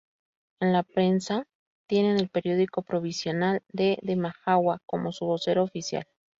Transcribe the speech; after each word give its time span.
En 0.59 0.73
la 0.73 0.81
prensa 0.81 1.45
tienen 1.87 2.17
al 2.17 2.27
periódico 2.29 2.81
provincial 2.81 3.37
La 3.39 3.59
Demajagua 3.71 4.81
como 4.87 5.11
su 5.11 5.25
vocero 5.27 5.61
oficial. 5.63 6.07